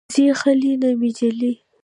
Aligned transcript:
ځي 0.13 0.25
خلې 0.39 0.73
نه 0.81 0.89
مې 0.99 1.09
جلۍ 1.17 1.53